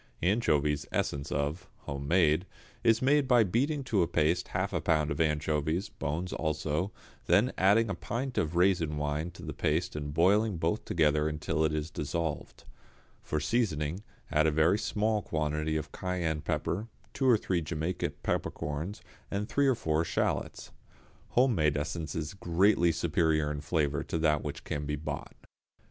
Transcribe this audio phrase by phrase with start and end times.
[0.23, 2.47] =Anchovies, Essence of= (home made),
[2.83, 6.91] is made by beating to a paste half a pound of anchovies, bones also,
[7.27, 11.63] then adding a pint of raisin wine to the paste and boiling both together until
[11.63, 12.63] it is dissolved.
[13.21, 14.01] For seasoning
[14.31, 19.67] add a very small quantity of cayenne pepper, two or three Jamaica peppercorns and three
[19.67, 20.71] or four shallots.
[21.37, 25.35] Home made essence is greatly superior in flavour to that which can be bought.